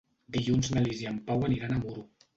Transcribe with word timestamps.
Dilluns 0.37 0.71
na 0.77 0.83
Lis 0.87 1.03
i 1.05 1.09
en 1.11 1.19
Pau 1.29 1.47
aniran 1.51 1.77
a 1.77 1.79
Muro. 1.85 2.09